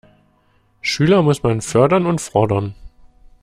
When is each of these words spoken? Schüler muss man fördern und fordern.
Schüler 0.81 1.21
muss 1.21 1.43
man 1.43 1.61
fördern 1.61 2.07
und 2.07 2.19
fordern. 2.21 2.73